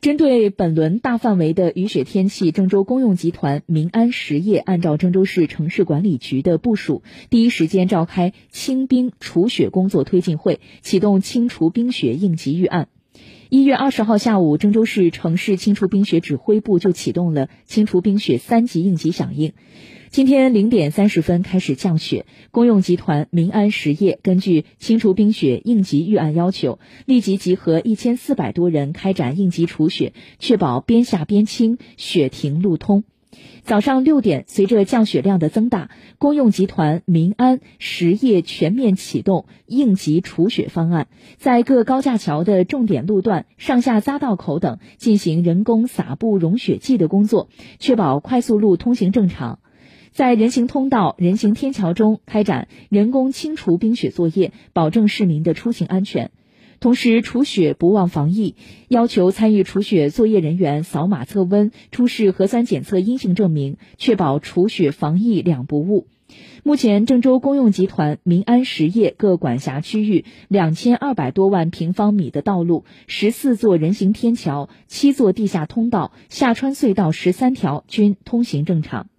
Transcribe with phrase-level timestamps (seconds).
[0.00, 12.88] 针对本轮大范围的雨雪天气，郑州公用集团民安实业按照郑州市城市管理局的部署，第一时间召开清冰除雪工作推进会，启动清除冰雪应急预案。
[13.50, 19.54] 一月二十号下午，郑州市城市清除冰雪指挥部就启动了清除冰雪三级应急响应。
[20.08, 33.02] 今天零点三十分开始降雪，公用集团民安实业根据清除冰雪应急预案要求，立即集合一千四百多人开展应急除雪，确保边下边清，雪停路通。
[33.62, 49.60] 早上六点，随着降雪量的增大，公用集团民安实业全面启动应急除雪方案，在各高架桥的重点路段、上下匝道口等进行人工撒布融雪剂的工作，确保快速路通行正常。
[50.10, 56.32] 在人行通道、人行天桥中开展人工清除冰雪作业，保证市民的出行安全。
[56.80, 58.54] 同时，除雪不忘防疫，
[58.88, 66.06] 要求参与除雪作业人员扫码测温、出示核酸检测阴性证明，确保除雪防疫两不误。
[66.62, 79.09] 目前，郑州公用集团民安实业各管辖区域两千二百多万平方米的道路、十四座人行天桥、七座地下通道、下穿隧道十三条均通行正常。